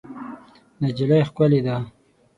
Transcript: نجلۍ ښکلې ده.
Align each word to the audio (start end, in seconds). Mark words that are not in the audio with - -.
نجلۍ 0.83 1.21
ښکلې 1.27 1.59
ده. 1.65 1.75